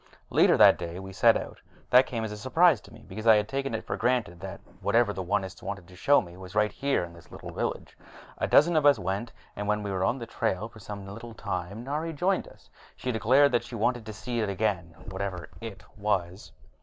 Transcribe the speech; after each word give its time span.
Later 0.31 0.57
that 0.57 0.79
day 0.79 0.97
we 0.97 1.13
set 1.13 1.37
out. 1.37 1.59
That 1.91 2.07
came 2.07 2.23
as 2.23 2.31
a 2.31 2.37
surprise 2.37 2.81
to 2.81 2.91
me, 2.91 3.05
because 3.07 3.27
I 3.27 3.35
had 3.35 3.47
taken 3.47 3.75
it 3.75 3.83
for 3.85 3.95
granted 3.97 4.39
that 4.39 4.59
whatever 4.79 5.13
the 5.13 5.23
Onists 5.23 5.61
wanted 5.61 5.87
to 5.87 5.95
show 5.95 6.21
me 6.23 6.35
was 6.37 6.55
right 6.55 6.71
here 6.71 7.03
in 7.03 7.13
this 7.13 7.31
little 7.31 7.51
village. 7.51 7.95
A 8.39 8.47
dozen 8.47 8.75
of 8.75 8.83
us 8.87 8.97
went, 8.97 9.31
and 9.55 9.67
when 9.67 9.83
we 9.83 9.91
had 9.91 9.97
been 9.99 10.07
on 10.07 10.17
the 10.17 10.25
trail 10.25 10.67
for 10.69 10.79
some 10.79 11.05
little 11.05 11.35
time, 11.35 11.83
Nari 11.83 12.13
joined 12.13 12.47
us, 12.47 12.71
declaring 12.97 13.51
that 13.51 13.63
she 13.63 13.75
wanted 13.75 14.07
to 14.07 14.13
see 14.13 14.39
it 14.39 14.49
again 14.49 14.95
whatever 15.07 15.49
it 15.61 15.83
was. 15.95 16.51